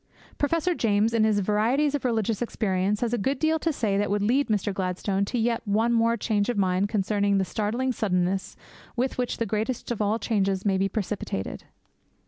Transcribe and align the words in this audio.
Professor 0.39 0.73
James, 0.73 1.13
in 1.13 1.23
his 1.23 1.41
Varieties 1.41 1.93
of 1.93 2.03
Religious 2.03 2.41
Experience, 2.41 3.01
has 3.01 3.13
a 3.13 3.19
good 3.19 3.37
deal 3.37 3.59
to 3.59 3.71
say 3.71 3.99
that 3.99 4.09
would 4.09 4.23
lead 4.23 4.47
Mr. 4.47 4.73
Gladstone 4.73 5.25
to 5.25 5.37
yet 5.37 5.61
one 5.65 5.93
more 5.93 6.17
change 6.17 6.49
of 6.49 6.57
mind 6.57 6.89
concerning 6.89 7.37
the 7.37 7.45
startling 7.45 7.91
suddenness 7.91 8.55
with 8.95 9.19
which 9.19 9.37
the 9.37 9.45
greatest 9.45 9.91
of 9.91 10.01
all 10.01 10.17
changes 10.17 10.65
may 10.65 10.79
be 10.79 10.89
precipitated. 10.89 11.65